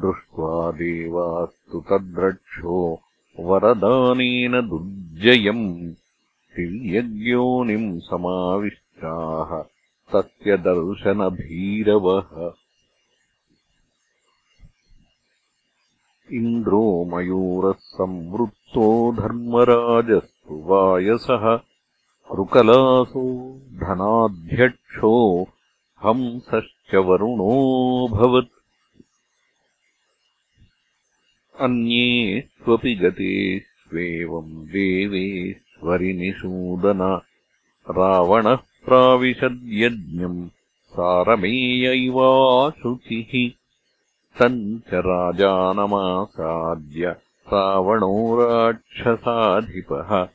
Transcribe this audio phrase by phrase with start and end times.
[0.00, 3.00] दृष्ट्वा देवास्तु तद्रक्षो
[3.40, 5.94] वरदानेन दुर्जयम्।
[6.56, 12.30] तिर्यज्ञोनिम् समाविष्टाः तस्य दर्शनभीरवः
[16.38, 18.86] इन्द्रो मयूरः संवृत्तो
[19.20, 21.44] धर्मराजस्तु वायसः
[22.32, 23.24] कृकलासो
[23.82, 25.12] धनाध्यक्षो
[26.04, 28.54] हंसश्च वरुणोऽभवत्
[31.66, 35.62] अन्येष्वपि गतेष्वेवम् देवेश्वरिनिषूदन
[37.98, 40.48] रावणः प्राविशद्यज्ञम्
[40.86, 43.50] सारमेयैवाशुचिः
[44.38, 47.16] तम् च राजानमासाद्य
[47.52, 50.28] रावणो राक्षसाधिपः।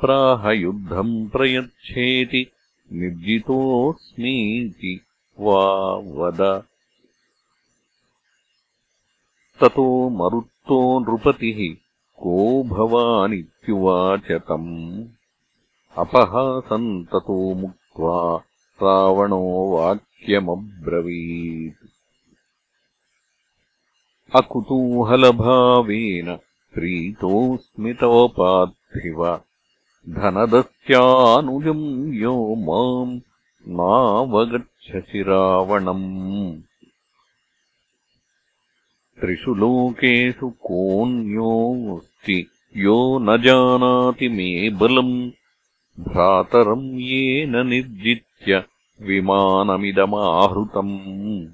[0.00, 2.50] प्राहयुद्धम् प्रयच्छेति
[2.92, 5.00] निर्जितोऽस्मीति
[5.40, 6.62] वा वद।
[9.60, 11.76] ततो मरुत्तो नृपतिः
[12.22, 15.04] को भवानित्युवाच तम्।
[15.98, 17.54] अपहासम् ततो
[18.00, 18.42] मुक्त्वा
[18.82, 21.90] रावणो वाक्यमब्रवीत्।
[24.36, 26.38] अकुतूहलभावेन
[26.74, 29.40] प्रीतोऽस्मितोपार्थिव
[30.08, 33.20] धनदस्यानुजम् यो माम्
[33.68, 36.60] नावगच्छसि रावणम्।
[39.20, 45.30] त्रिषु लोकेषु कोऽन्योऽस्ति यो न जानाति मे बलम्
[46.00, 48.64] भ्रातरम् येन निर्जित्य
[49.00, 51.46] विमानमिदमाहृतम्।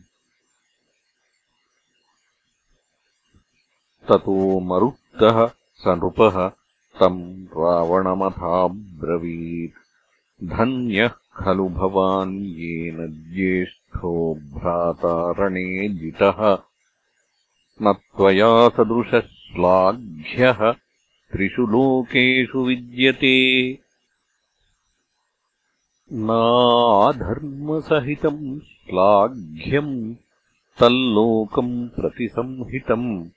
[4.09, 6.53] ततो मरुत्तः स नृपः
[7.01, 9.75] तम् रावणमथाब्रवीत्।
[10.45, 16.59] धन्यः खलु भवान् येन ज्येष्ठो भ्रातारणे जितः।
[17.83, 20.75] न त्वया सदृशः श्लाघ्यः
[21.33, 23.79] त्रिषु लोकेषु विद्यते
[26.13, 30.15] नाधर्मसहितम् श्लाघ्यम्
[30.81, 33.29] तल्लोकम् प्रतिसंहितम्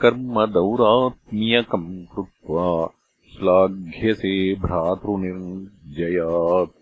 [0.00, 2.88] कर्मदौरात्म्यकम् कृत्वा
[3.32, 6.72] श्लाघ्यसे भ्रातृनिर्जयात्।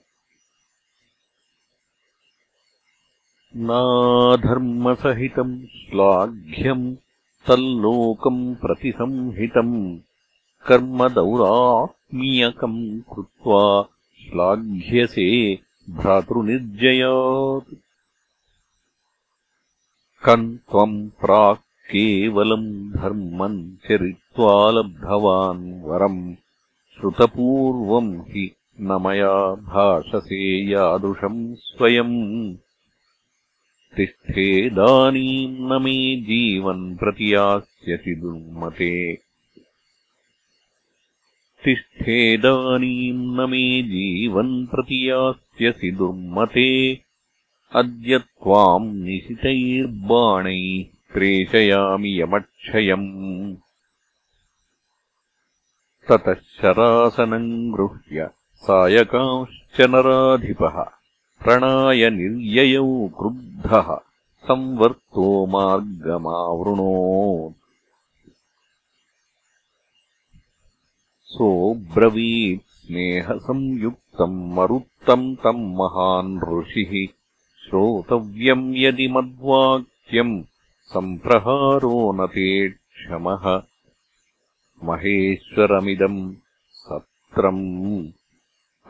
[3.56, 6.97] नाधर्मसहितम् श्लाघ्यम्
[7.48, 9.98] तल्लोकम् प्रतिसंहितम्
[10.69, 13.62] कर्मदौरात्म्यकम् कृत्वा
[14.22, 15.55] श्लाघ्यसे
[15.91, 17.75] भ्रातृनिर्जयात्।
[20.25, 21.60] कम् त्वम् प्राक्
[21.91, 26.34] केवलम् धर्मम् चरित्वा लब्धवान् वरम्
[26.97, 32.56] श्रुतपूर्वम् हि न मया भाषसे यादृशम् स्वयम्।
[33.97, 39.19] तिष्ठेदानीम् न मे जीवन् प्रति यास्यसि दुर्मते
[41.64, 47.00] तिष्ठेदानीम् न मे जीवन् प्रति यास्यसि दुर्मते।
[47.74, 53.56] अद्य त्वाम् निशितैर्बाणैः प्रेषयामि यमक्षयम्।
[56.08, 60.84] ततः शरासनम् गृह्य सायकांश्च नराधिपः।
[61.44, 63.97] प्रणाय निर्ययौ क्रुद्धः।
[64.44, 67.61] संवर्तो मार्गमावृणोत्
[71.32, 77.06] सोऽब्रवीत् स्नेहसंयुक्तम् मरुत्तम् तम् महान् ऋषिः।
[77.64, 80.42] श्रोतव्यम् यदि मद्वाक्यम्
[80.82, 83.62] सम्प्रहारो न ते क्षमः।
[84.84, 86.34] महेश्वरमिदम्
[86.70, 88.08] सत्रम्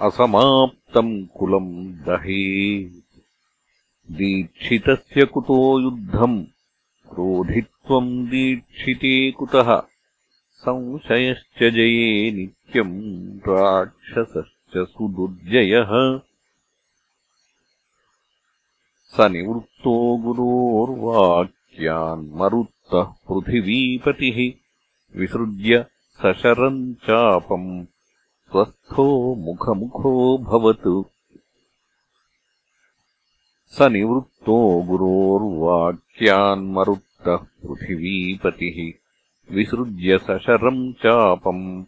[0.00, 2.82] असमाप्तम् कुलम् दहे।
[4.10, 6.44] दीक्षितस्य कुतो युद्धम्
[7.10, 9.91] क्रोधित्वम् दीक्षिते कुतः
[10.62, 16.20] संशयश्च जये नित्यम् राक्षसश्च सुदुर्जयः
[19.04, 24.52] स निवृत्तो गुरोर्वाक्यान्मरुत्तः पृथिवीपतिः।
[25.20, 25.86] विसृज्य
[26.22, 27.86] सशरम् चापम्
[28.50, 31.02] स्वस्थो मुखमुखोऽभवत्
[33.74, 39.01] स निवृत्तो गुरोर्वाक्यान्मरुत्तः पृथिवीपतिः।
[39.50, 41.84] विसृज्य सशरम् चापम्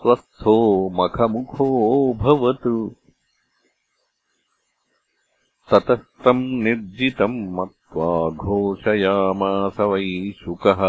[0.00, 0.56] स्वस्थो
[0.90, 2.66] मखमुखोऽभवत्
[5.70, 10.80] ततः तम् निर्जितम् मत्वा घोषयामास वै शुकः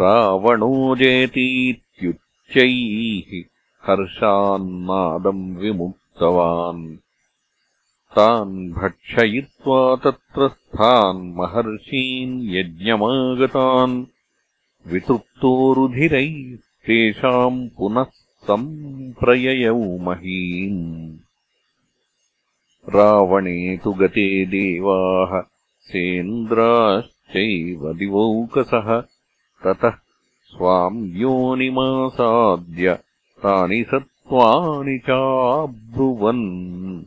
[0.00, 2.10] रावणो जयतीत्युच्चैः
[3.86, 6.96] हर्षान्नादम् विमुक्तवान्।
[8.16, 14.04] तान् भक्षयित्वा तत्र स्थान् महर्षीन् यज्ञमागतान्
[14.86, 18.06] वितृप्तो रुधिरैस्तेषाम् पुनः
[18.46, 21.16] सम्प्रययौ महीम्
[22.94, 25.42] रावणे तु गते देवाः
[25.88, 29.02] सेन्द्राश्चैव दिवौकसः।
[29.64, 29.94] ततः
[30.50, 32.98] स्वाम् योनिमासाद्य
[33.42, 37.04] तानि सत्त्वानि चाब्रुवन्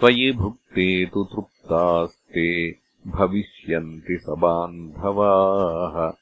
[0.00, 2.76] त्वयि भुक्ते तु तृप्तास्ते
[3.06, 6.12] भविष्यन्ति स बान्धवाः।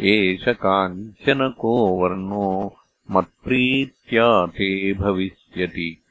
[0.00, 2.74] एष काञ्चनको वर्णो
[3.10, 6.02] मत्प्रीत्या ते भविष्यति।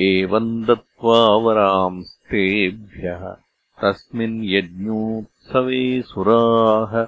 [0.00, 3.36] एवम् दत्त्वा वरांस्तेभ्यः।
[3.82, 7.06] तस्मिन् यज्ञोत्सवे सुराः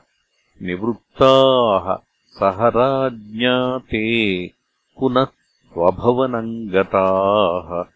[0.63, 4.51] निवृत्ताः। सह राज्ञाते
[4.99, 7.96] पुनः स्वभवनम् गताः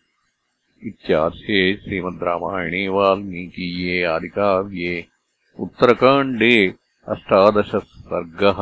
[0.88, 4.94] इत्यार्षे श्रीमद् रामायणे वाल्मीकीये आदिकाव्ये
[5.58, 6.54] उत्तरकाण्डे
[7.14, 7.78] अष्टादशः
[8.10, 8.60] सर्गः